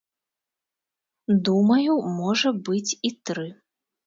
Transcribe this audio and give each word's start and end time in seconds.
Думаю, 1.49 1.93
можа 2.23 2.53
быць 2.71 2.91
і 3.11 3.15
тры. 3.27 3.47